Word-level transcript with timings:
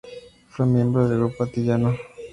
Fue 0.47 0.65
miembro 0.65 1.07
del 1.07 1.19
Grupo 1.19 1.43
Antillano. 1.43 1.95